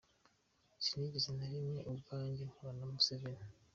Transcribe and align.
Sinigeze 0.85 1.29
na 1.37 1.45
rimwe 1.51 1.79
ubwanjye 1.91 2.41
mpura 2.51 2.71
na 2.77 2.85
Museveni. 2.93 3.45